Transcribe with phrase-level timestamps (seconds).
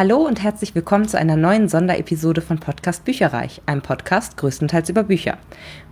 [0.00, 5.02] Hallo und herzlich willkommen zu einer neuen Sonderepisode von Podcast Bücherreich, einem Podcast größtenteils über
[5.02, 5.36] Bücher.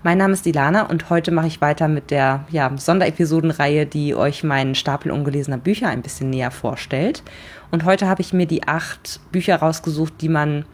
[0.03, 4.45] Mein Name ist Ilana und heute mache ich weiter mit der ja, Sonderepisodenreihe, die euch
[4.45, 7.23] meinen Stapel ungelesener Bücher ein bisschen näher vorstellt.
[7.71, 10.65] Und heute habe ich mir die acht Bücher rausgesucht, die man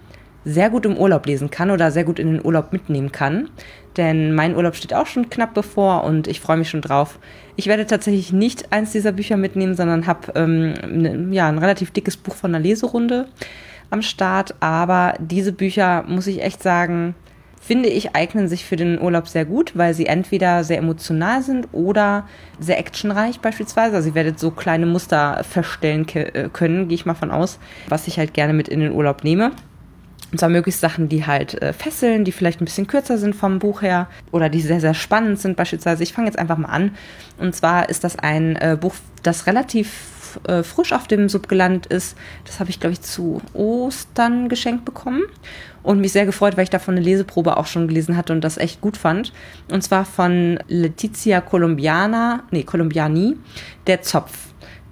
[0.44, 3.48] sehr gut im Urlaub lesen kann oder sehr gut in den Urlaub mitnehmen kann.
[3.96, 7.18] Denn mein Urlaub steht auch schon knapp bevor und ich freue mich schon drauf,
[7.56, 11.92] ich werde tatsächlich nicht eins dieser Bücher mitnehmen, sondern habe ähm, ne, ja, ein relativ
[11.92, 13.26] dickes Buch von der Leserunde
[13.90, 14.54] am Start.
[14.60, 17.14] Aber diese Bücher, muss ich echt sagen,
[17.60, 21.68] finde ich, eignen sich für den Urlaub sehr gut, weil sie entweder sehr emotional sind
[21.72, 23.96] oder sehr actionreich beispielsweise.
[23.96, 28.06] Also ihr werdet so kleine Muster feststellen äh, können, gehe ich mal von aus, was
[28.06, 29.52] ich halt gerne mit in den Urlaub nehme.
[30.34, 33.60] Und zwar möglichst Sachen, die halt äh, fesseln, die vielleicht ein bisschen kürzer sind vom
[33.60, 35.56] Buch her oder die sehr, sehr spannend sind.
[35.56, 36.96] Beispielsweise, ich fange jetzt einfach mal an.
[37.38, 41.86] Und zwar ist das ein äh, Buch, das relativ äh, frisch auf dem Sub gelandet
[41.86, 42.16] ist.
[42.46, 45.22] Das habe ich, glaube ich, zu Ostern geschenkt bekommen.
[45.84, 48.58] Und mich sehr gefreut, weil ich davon eine Leseprobe auch schon gelesen hatte und das
[48.58, 49.32] echt gut fand.
[49.70, 53.36] Und zwar von Letizia Colombiana, nee, Colombiani,
[53.86, 54.36] Der Zopf.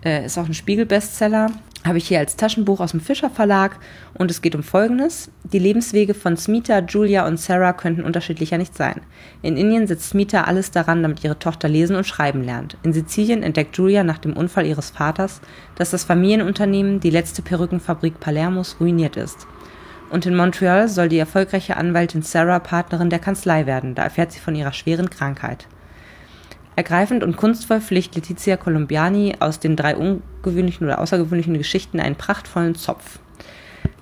[0.05, 1.51] Äh, ist auch ein Spiegel-Bestseller
[1.85, 3.79] habe ich hier als Taschenbuch aus dem Fischer Verlag
[4.15, 5.31] und es geht um Folgendes.
[5.43, 9.01] Die Lebenswege von Smita, Julia und Sarah könnten unterschiedlicher nicht sein.
[9.43, 12.77] In Indien setzt Smita alles daran, damit ihre Tochter lesen und schreiben lernt.
[12.83, 15.41] In Sizilien entdeckt Julia nach dem Unfall ihres Vaters,
[15.75, 19.47] dass das Familienunternehmen, die letzte Perückenfabrik Palermos, ruiniert ist.
[20.11, 24.41] Und in Montreal soll die erfolgreiche Anwältin Sarah Partnerin der Kanzlei werden, da erfährt sie
[24.41, 25.67] von ihrer schweren Krankheit.
[26.75, 32.75] Ergreifend und kunstvoll pflicht Letizia Colombiani aus den drei ungewöhnlichen oder außergewöhnlichen Geschichten einen prachtvollen
[32.75, 33.19] Zopf.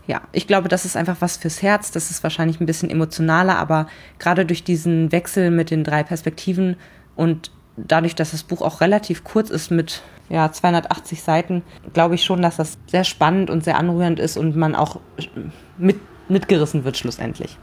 [0.06, 1.90] Ja, ich glaube, das ist einfach was fürs Herz.
[1.90, 3.86] Das ist wahrscheinlich ein bisschen emotionaler, aber
[4.18, 6.76] gerade durch diesen Wechsel mit den drei Perspektiven
[7.16, 12.24] und dadurch, dass das Buch auch relativ kurz ist mit ja, 280 Seiten, glaube ich
[12.24, 15.00] schon, dass das sehr spannend und sehr anrührend ist und man auch
[15.78, 15.98] mit,
[16.28, 17.58] mitgerissen wird schlussendlich.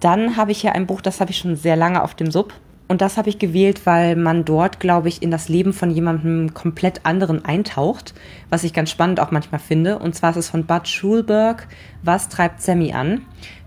[0.00, 2.52] Dann habe ich hier ein Buch, das habe ich schon sehr lange auf dem Sub.
[2.86, 6.52] Und das habe ich gewählt, weil man dort, glaube ich, in das Leben von jemandem
[6.52, 8.14] komplett anderen eintaucht,
[8.50, 9.98] was ich ganz spannend auch manchmal finde.
[9.98, 11.66] Und zwar ist es von Bud Schulberg,
[12.02, 13.22] Was treibt Sammy an?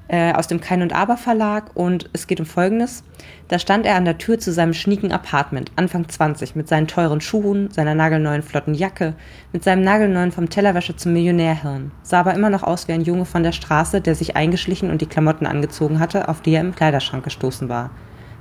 [0.09, 3.03] Äh, aus dem Kein und Aber Verlag und es geht um Folgendes.
[3.49, 7.19] Da stand er an der Tür zu seinem schnieken Apartment, Anfang 20, mit seinen teuren
[7.19, 9.15] Schuhen, seiner nagelneuen flotten Jacke,
[9.51, 13.25] mit seinem nagelneuen vom Tellerwäsche zum Millionärhirn, sah aber immer noch aus wie ein Junge
[13.25, 16.75] von der Straße, der sich eingeschlichen und die Klamotten angezogen hatte, auf die er im
[16.75, 17.89] Kleiderschrank gestoßen war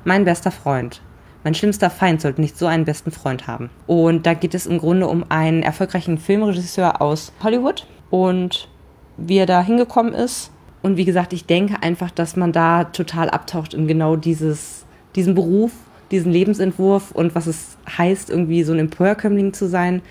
[0.06, 1.02] mein bester Freund.
[1.44, 3.70] Mein schlimmster Feind sollte nicht so einen besten Freund haben.
[3.86, 8.68] Und da geht es im Grunde um einen erfolgreichen Filmregisseur aus Hollywood und
[9.16, 10.50] wie er da hingekommen ist.
[10.82, 15.34] Und wie gesagt, ich denke einfach, dass man da total abtaucht in genau dieses, diesen
[15.34, 15.72] Beruf,
[16.10, 20.02] diesen Lebensentwurf und was es heißt, irgendwie so ein Emporkömmling zu sein.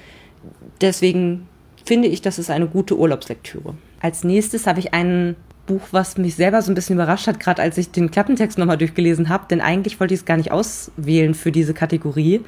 [0.81, 1.47] Deswegen
[1.85, 3.75] finde ich, das ist eine gute Urlaubslektüre.
[4.01, 7.61] Als nächstes habe ich einen Buch, was mich selber so ein bisschen überrascht hat, gerade
[7.61, 11.33] als ich den Klappentext nochmal durchgelesen habe, denn eigentlich wollte ich es gar nicht auswählen
[11.33, 12.41] für diese Kategorie.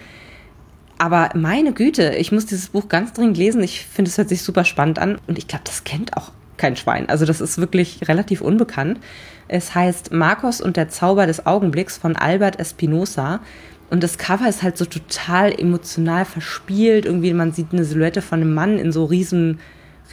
[0.98, 3.62] Aber meine Güte, ich muss dieses Buch ganz dringend lesen.
[3.62, 6.76] Ich finde, es hört sich super spannend an und ich glaube, das kennt auch kein
[6.76, 7.08] Schwein.
[7.08, 9.00] Also das ist wirklich relativ unbekannt.
[9.48, 13.42] Es heißt Marcos und der Zauber des Augenblicks von Albert Espinosa.
[13.90, 17.06] Und das Cover ist halt so total emotional verspielt.
[17.06, 19.60] Irgendwie, man sieht eine Silhouette von einem Mann in so riesen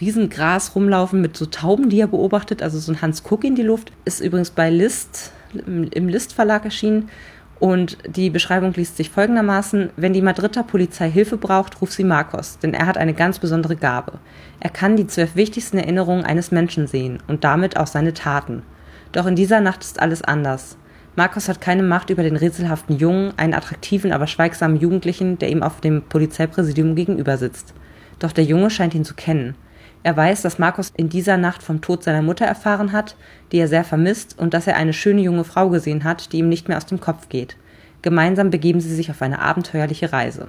[0.00, 3.62] Riesengras rumlaufen mit so Tauben, die er beobachtet, also so ein Hans Kuck in die
[3.62, 3.92] Luft.
[4.04, 5.32] Ist übrigens bei List,
[5.66, 7.08] im List Verlag erschienen.
[7.60, 12.58] Und die Beschreibung liest sich folgendermaßen: Wenn die Madrider Polizei Hilfe braucht, ruft sie Marcos,
[12.58, 14.14] denn er hat eine ganz besondere Gabe.
[14.60, 18.62] Er kann die zwölf wichtigsten Erinnerungen eines Menschen sehen und damit auch seine Taten.
[19.12, 20.76] Doch in dieser Nacht ist alles anders.
[21.14, 25.62] Marcos hat keine Macht über den rätselhaften Jungen, einen attraktiven, aber schweigsamen Jugendlichen, der ihm
[25.62, 27.72] auf dem Polizeipräsidium gegenüber sitzt.
[28.18, 29.54] Doch der Junge scheint ihn zu kennen.
[30.04, 33.16] Er weiß, dass Markus in dieser Nacht vom Tod seiner Mutter erfahren hat,
[33.50, 36.50] die er sehr vermisst, und dass er eine schöne junge Frau gesehen hat, die ihm
[36.50, 37.56] nicht mehr aus dem Kopf geht.
[38.02, 40.48] Gemeinsam begeben sie sich auf eine abenteuerliche Reise.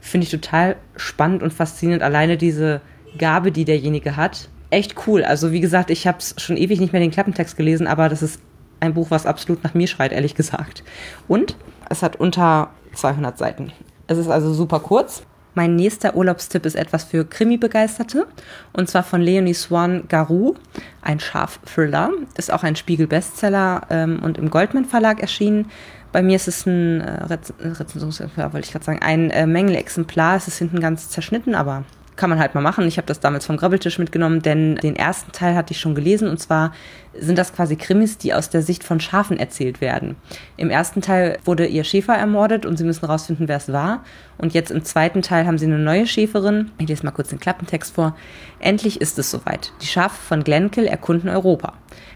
[0.00, 2.80] Finde ich total spannend und faszinierend, alleine diese
[3.18, 4.48] Gabe, die derjenige hat.
[4.70, 5.22] Echt cool.
[5.22, 8.22] Also wie gesagt, ich habe es schon ewig nicht mehr den Klappentext gelesen, aber das
[8.22, 8.40] ist
[8.80, 10.82] ein Buch, was absolut nach mir schreit, ehrlich gesagt.
[11.26, 11.56] Und
[11.90, 13.70] es hat unter 200 Seiten.
[14.06, 15.24] Es ist also super kurz.
[15.58, 18.28] Mein nächster Urlaubstipp ist etwas für Krimi-Begeisterte.
[18.72, 20.54] Und zwar von Leonie Swan Garou,
[21.02, 22.12] ein Schaf-Thriller.
[22.36, 25.68] Ist auch ein Spiegel-Bestseller ähm, und im Goldman Verlag erschienen.
[26.12, 30.36] Bei mir ist es ein äh, Rez Rezensionsexemplar, wollte ich gerade sagen, ein äh, Mängelexemplar.
[30.36, 31.82] Es ist hinten ganz zerschnitten, aber
[32.18, 32.86] kann man halt mal machen.
[32.86, 36.28] Ich habe das damals vom Grabbeltisch mitgenommen, denn den ersten Teil hatte ich schon gelesen
[36.28, 36.72] und zwar
[37.18, 40.16] sind das quasi Krimis, die aus der Sicht von Schafen erzählt werden.
[40.56, 44.04] Im ersten Teil wurde ihr Schäfer ermordet und sie müssen rausfinden, wer es war.
[44.36, 46.70] Und jetzt im zweiten Teil haben sie eine neue Schäferin.
[46.78, 48.14] Ich lese mal kurz den Klappentext vor.
[48.60, 49.72] Endlich ist es soweit.
[49.80, 51.74] Die Schafe von Glenkill erkunden Europa.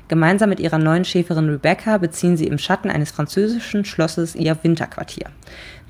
[0.08, 5.26] Gemeinsam mit ihrer neuen Schäferin Rebecca beziehen sie im Schatten eines französischen Schlosses ihr Winterquartier.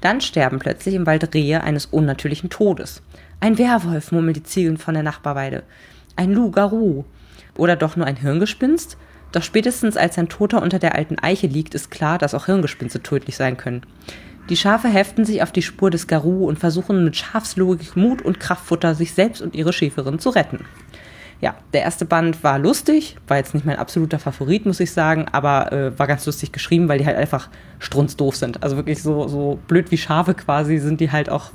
[0.01, 3.03] Dann sterben plötzlich im Wald Rehe eines unnatürlichen Todes.
[3.43, 5.65] Ein Werwolf, murmeln die Ziegeln von der Nachbarweide.
[6.15, 7.05] Ein Loup-Garou.
[7.59, 8.97] Oder doch nur ein Hirngespinst?
[9.33, 13.03] Doch spätestens als ein Toter unter der alten Eiche liegt, ist klar, dass auch Hirngespinste
[13.03, 13.83] tödlich sein können.
[14.49, 18.39] Die Schafe heften sich auf die Spur des Garou und versuchen mit Schafslogik, Mut und
[18.39, 20.65] Kraftfutter sich selbst und ihre Schäferin zu retten
[21.43, 25.27] ja, der erste Band war lustig, war jetzt nicht mein absoluter Favorit, muss ich sagen,
[25.33, 27.49] aber äh, war ganz lustig geschrieben, weil die halt einfach
[27.81, 28.63] strunzdoof sind.
[28.63, 31.51] Also wirklich so, so blöd wie Schafe quasi sind die halt auch.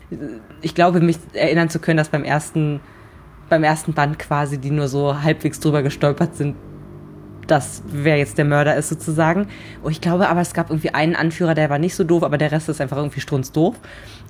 [0.62, 2.81] Ich glaube, mich erinnern zu können, dass beim ersten,
[3.48, 6.57] beim ersten Band quasi die nur so halbwegs drüber gestolpert sind,
[7.48, 9.48] dass wer jetzt der Mörder ist sozusagen.
[9.82, 12.38] Und ich glaube aber, es gab irgendwie einen Anführer, der war nicht so doof, aber
[12.38, 13.76] der Rest ist einfach irgendwie strunzdoof.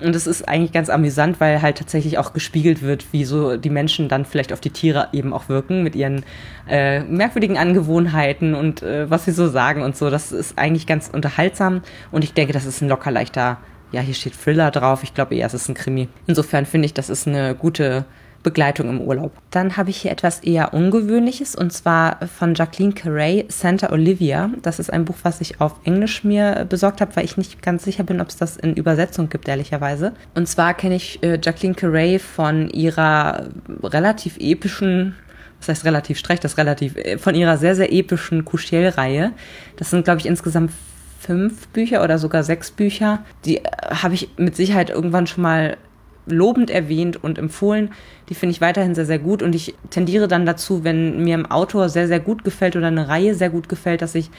[0.02, 3.70] Und es ist eigentlich ganz amüsant, weil halt tatsächlich auch gespiegelt wird, wie so die
[3.70, 6.24] Menschen dann vielleicht auf die Tiere eben auch wirken mit ihren
[6.70, 10.10] äh, merkwürdigen Angewohnheiten und äh, was sie so sagen und so.
[10.10, 11.82] Das ist eigentlich ganz unterhaltsam
[12.12, 13.58] und ich denke, das ist ein locker leichter,
[13.92, 15.04] ja, hier steht Thriller drauf.
[15.04, 16.10] Ich glaube eher, es ist ein Krimi.
[16.28, 18.06] Insofern finde ich, das ist eine gute
[18.44, 19.32] Begleitung im Urlaub.
[19.52, 24.50] Dann habe ich hier etwas eher Ungewöhnliches und zwar von Jacqueline Carey, Santa Olivia.
[24.62, 27.84] Das ist ein Buch, was ich auf Englisch mir besorgt habe, weil ich nicht ganz
[27.84, 30.14] sicher bin, ob es das in Übersetzung gibt, ehrlicherweise.
[30.36, 33.48] Und zwar kenne ich äh, Jacqueline Carey von ihrer
[33.84, 35.16] relativ epischen
[35.60, 39.32] das heißt relativ streich, das relativ, äh, von ihrer sehr, sehr epischen Couchel-Reihe.
[39.78, 40.72] Das sind, glaube ich, insgesamt
[41.20, 43.24] fünf Bücher oder sogar sechs Bücher.
[43.46, 45.78] Die äh, habe ich mit Sicherheit irgendwann schon mal
[46.28, 47.92] lobend erwähnt und empfohlen.
[48.30, 51.50] Die finde ich weiterhin sehr, sehr gut und ich tendiere dann dazu, wenn mir ein
[51.50, 54.30] Autor sehr, sehr gut gefällt oder eine Reihe sehr gut gefällt, dass ich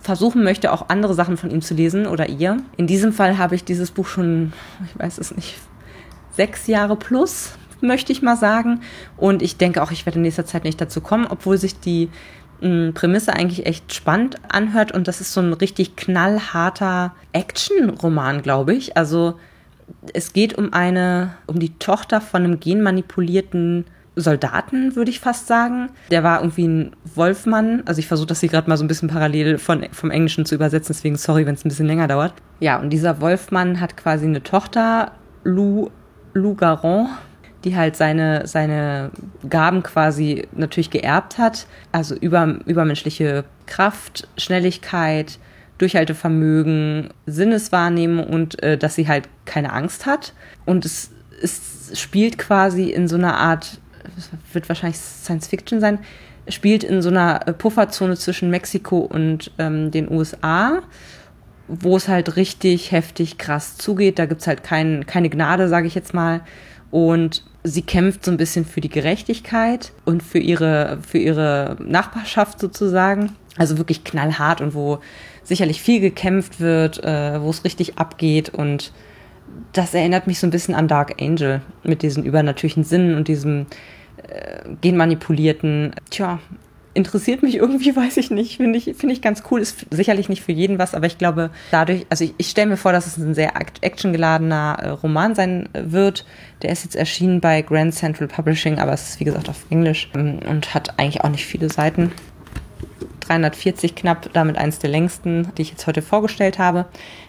[0.00, 2.58] versuchen möchte, auch andere Sachen von ihm zu lesen oder ihr.
[2.76, 4.52] In diesem Fall habe ich dieses Buch schon,
[4.86, 5.56] ich weiß es nicht,
[6.30, 8.80] sechs Jahre plus, möchte ich mal sagen.
[9.16, 12.10] Und ich denke auch, ich werde in nächster Zeit nicht dazu kommen, obwohl sich die
[12.60, 14.92] mh, Prämisse eigentlich echt spannend anhört.
[14.92, 18.96] Und das ist so ein richtig knallharter Action-Roman, glaube ich.
[18.96, 19.38] Also
[20.12, 23.84] es geht um eine, um die Tochter von einem genmanipulierten
[24.16, 25.90] Soldaten, würde ich fast sagen.
[26.10, 27.82] Der war irgendwie ein Wolfmann.
[27.84, 30.54] Also ich versuche das hier gerade mal so ein bisschen parallel von, vom Englischen zu
[30.54, 32.32] übersetzen, deswegen sorry, wenn es ein bisschen länger dauert.
[32.60, 35.12] Ja, und dieser Wolfmann hat quasi eine Tochter,
[35.44, 35.90] Lou,
[36.32, 37.08] Lou Garon,
[37.64, 39.10] die halt seine, seine
[39.48, 41.66] Gaben quasi natürlich geerbt hat.
[41.92, 45.38] Also über, übermenschliche Kraft, Schnelligkeit,
[45.78, 50.32] Durchhaltevermögen, Sinneswahrnehmung und äh, dass sie halt keine Angst hat.
[50.64, 51.10] Und es,
[51.42, 53.80] es spielt quasi in so einer Art,
[54.52, 55.98] wird wahrscheinlich Science Fiction sein,
[56.48, 60.82] spielt in so einer äh, Pufferzone zwischen Mexiko und ähm, den USA,
[61.68, 64.18] wo es halt richtig heftig krass zugeht.
[64.18, 66.42] Da gibt's halt kein, keine Gnade, sage ich jetzt mal.
[66.90, 72.60] Und sie kämpft so ein bisschen für die Gerechtigkeit und für ihre, für ihre Nachbarschaft
[72.60, 73.32] sozusagen.
[73.58, 74.98] Also wirklich knallhart und wo
[75.42, 78.92] sicherlich viel gekämpft wird, äh, wo es richtig abgeht und
[79.72, 83.66] das erinnert mich so ein bisschen an Dark Angel mit diesen übernatürlichen Sinnen und diesem
[84.28, 85.94] äh, genmanipulierten.
[86.10, 86.40] Tja,
[86.94, 88.56] interessiert mich irgendwie, weiß ich nicht.
[88.56, 89.60] Finde ich, finde ich ganz cool.
[89.60, 92.76] Ist sicherlich nicht für jeden was, aber ich glaube, dadurch, also ich, ich stelle mir
[92.76, 96.24] vor, dass es ein sehr actiongeladener äh, Roman sein wird.
[96.62, 100.10] Der ist jetzt erschienen bei Grand Central Publishing, aber es ist wie gesagt auf Englisch
[100.14, 102.12] ähm, und hat eigentlich auch nicht viele Seiten.
[103.26, 106.86] 340 knapp, damit eins der längsten, die ich jetzt heute vorgestellt habe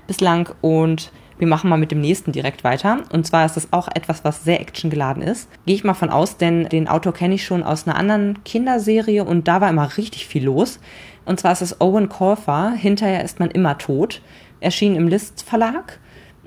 [0.07, 0.49] bislang.
[0.61, 3.03] Und wir machen mal mit dem nächsten direkt weiter.
[3.11, 5.49] Und zwar ist das auch etwas, was sehr actiongeladen ist.
[5.65, 9.23] Gehe ich mal von aus, denn den Autor kenne ich schon aus einer anderen Kinderserie
[9.23, 10.79] und da war immer richtig viel los.
[11.25, 14.21] Und zwar ist es Owen Colfer, Hinterher ist man immer tot,
[14.61, 15.99] erschien im List Verlag.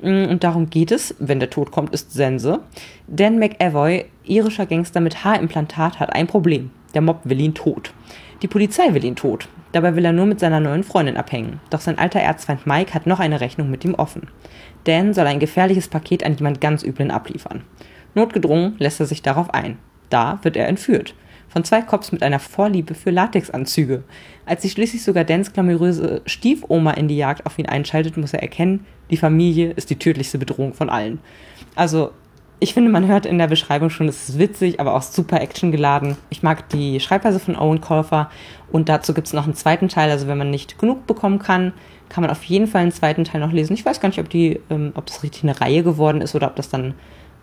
[0.03, 2.61] Und darum geht es, wenn der Tod kommt, ist Sense.
[3.07, 6.71] Dan McAvoy, irischer Gangster mit Haarimplantat, hat ein Problem.
[6.95, 7.93] Der Mob will ihn tot.
[8.43, 9.49] Die Polizei will ihn tot.
[9.73, 11.61] Dabei will er nur mit seiner neuen Freundin abhängen.
[11.69, 14.29] Doch sein alter Erzfeind Mike hat noch eine Rechnung mit ihm offen.
[14.85, 17.63] Dan soll ein gefährliches Paket an jemand ganz Üblen abliefern.
[18.15, 19.79] Notgedrungen lässt er sich darauf ein.
[20.09, 21.15] Da wird er entführt.
[21.49, 24.05] Von zwei Cops mit einer Vorliebe für Latexanzüge.
[24.47, 28.43] Als sich schließlich sogar Dans glamouröse Stiefoma in die Jagd auf ihn einschaltet, muss er
[28.43, 31.19] erkennen, die Familie ist die tödlichste Bedrohung von allen.
[31.75, 32.13] Also,
[32.61, 36.19] ich finde, man hört in der Beschreibung schon, es ist witzig, aber auch super actiongeladen.
[36.29, 38.31] Ich mag die Schreibweise von Owen Colfer
[38.71, 40.11] und dazu gibt es noch einen zweiten Teil.
[40.11, 41.73] Also wenn man nicht genug bekommen kann,
[42.11, 43.73] kann man auf jeden Fall einen zweiten Teil noch lesen.
[43.73, 46.49] Ich weiß gar nicht, ob die, ähm, ob das richtig eine Reihe geworden ist oder
[46.49, 46.95] ob das dann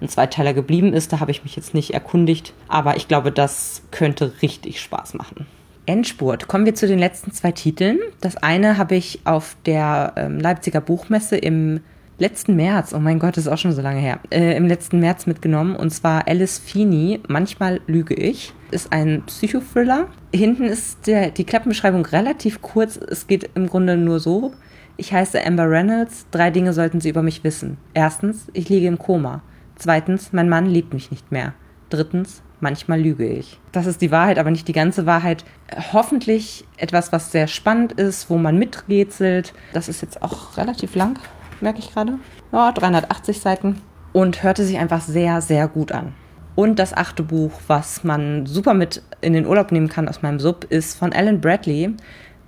[0.02, 1.12] ein Zweiteiler geblieben ist.
[1.12, 5.48] Da habe ich mich jetzt nicht erkundigt, aber ich glaube, das könnte richtig Spaß machen.
[5.88, 6.48] Endspurt.
[6.48, 7.98] Kommen wir zu den letzten zwei Titeln.
[8.22, 11.80] Das eine habe ich auf der ähm, Leipziger Buchmesse im
[12.20, 15.00] letzten März, oh mein Gott, das ist auch schon so lange her, äh, im letzten
[15.00, 15.76] März mitgenommen.
[15.76, 18.54] Und zwar Alice Feeney, Manchmal lüge ich.
[18.72, 20.08] Ist ein Psychothriller.
[20.34, 22.98] Hinten ist der, die Klappenbeschreibung relativ kurz.
[22.98, 24.54] Es geht im Grunde nur so.
[24.98, 26.26] Ich heiße Amber Reynolds.
[26.32, 27.78] Drei Dinge sollten Sie über mich wissen.
[27.94, 29.42] Erstens, ich liege im Koma.
[29.76, 31.54] Zweitens, mein Mann liebt mich nicht mehr.
[31.90, 33.60] Drittens, manchmal lüge ich.
[33.72, 35.46] Das ist die Wahrheit, aber nicht die ganze Wahrheit.
[35.94, 39.54] Hoffentlich etwas, was sehr spannend ist, wo man miträtselt.
[39.72, 41.20] Das ist jetzt auch relativ lang
[41.62, 42.20] merke ich gerade.
[42.52, 43.82] Ja, 380 Seiten.
[44.14, 46.14] Und hörte sich einfach sehr, sehr gut an.
[46.56, 50.40] Und das achte Buch, was man super mit in den Urlaub nehmen kann aus meinem
[50.40, 51.94] Sub, ist von Alan Bradley,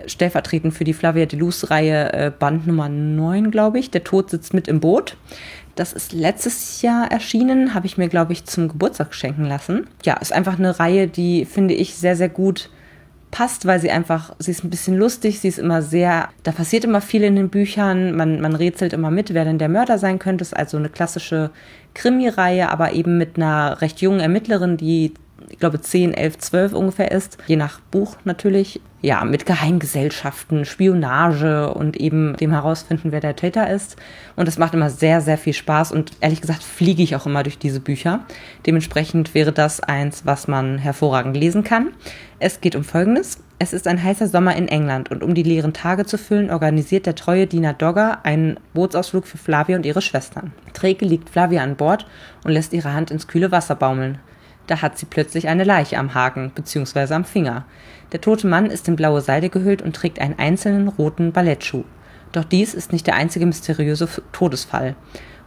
[0.08, 3.92] stellvertretend für die Flavia Deleuze-Reihe äh, Band Nummer 9, glaube ich.
[3.92, 5.16] Der Tod sitzt mit im Boot.
[5.75, 9.88] Das ist letztes Jahr erschienen, habe ich mir, glaube ich, zum Geburtstag schenken lassen.
[10.04, 12.70] Ja, ist einfach eine Reihe, die, finde ich, sehr, sehr gut
[13.31, 16.83] passt, weil sie einfach, sie ist ein bisschen lustig, sie ist immer sehr, da passiert
[16.83, 20.19] immer viel in den Büchern, man, man rätselt immer mit, wer denn der Mörder sein
[20.19, 20.41] könnte.
[20.41, 21.51] Ist also eine klassische
[21.93, 25.13] Krimi-Reihe, aber eben mit einer recht jungen Ermittlerin, die
[25.50, 28.82] ich glaube 10, 11, 12 ungefähr ist, je nach Buch natürlich.
[29.01, 33.96] Ja, mit Geheimgesellschaften, Spionage und eben dem herausfinden, wer der Täter ist.
[34.36, 37.44] Und das macht immer sehr, sehr viel Spaß und ehrlich gesagt fliege ich auch immer
[37.44, 38.25] durch diese Bücher.
[38.65, 41.91] Dementsprechend wäre das eins, was man hervorragend lesen kann.
[42.39, 43.38] Es geht um Folgendes.
[43.58, 47.06] Es ist ein heißer Sommer in England und um die leeren Tage zu füllen, organisiert
[47.06, 50.53] der treue Diener Dogger einen Bootsausflug für Flavia und ihre Schwestern.
[50.74, 52.06] Träge liegt Flavia an Bord
[52.44, 54.20] und lässt ihre Hand ins kühle Wasser baumeln.
[54.68, 57.13] Da hat sie plötzlich eine Leiche am Haken bzw.
[57.13, 57.66] am Finger.
[58.12, 61.86] Der tote Mann ist in blaue Seide gehüllt und trägt einen einzelnen roten Ballettschuh.
[62.32, 64.96] Doch dies ist nicht der einzige mysteriöse Todesfall.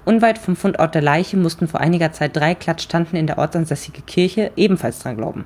[0.04, 4.50] Unweit vom Fundort der Leiche mussten vor einiger Zeit drei Klatschtanten in der ortsansässige Kirche
[4.56, 5.44] ebenfalls dran glauben.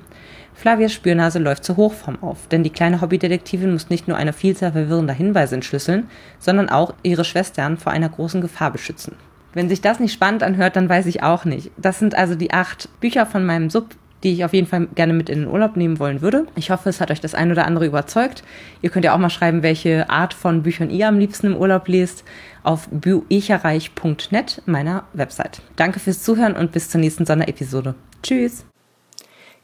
[0.55, 4.71] Flavias Spürnase läuft zur Hochform auf, denn die kleine Hobbydetektivin muss nicht nur eine Vielzahl
[4.71, 6.09] verwirrender Hinweise entschlüsseln,
[6.39, 9.15] sondern auch ihre Schwestern vor einer großen Gefahr beschützen.
[9.53, 11.71] Wenn sich das nicht spannend anhört, dann weiß ich auch nicht.
[11.77, 15.13] Das sind also die acht Bücher von meinem Sub, die ich auf jeden Fall gerne
[15.13, 16.47] mit in den Urlaub nehmen wollen würde.
[16.55, 18.43] Ich hoffe, es hat euch das ein oder andere überzeugt.
[18.81, 21.87] Ihr könnt ja auch mal schreiben, welche Art von Büchern ihr am liebsten im Urlaub
[21.87, 22.23] lest
[22.63, 25.61] auf büecherreich.net, meiner Website.
[25.75, 27.95] Danke fürs Zuhören und bis zur nächsten Sonderepisode.
[28.23, 28.65] Tschüss!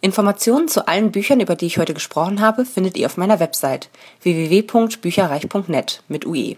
[0.01, 3.89] Informationen zu allen Büchern, über die ich heute gesprochen habe, findet ihr auf meiner Website
[4.21, 6.57] www.bücherreich.net mit UE.